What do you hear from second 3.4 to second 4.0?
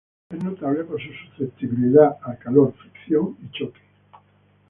y choque.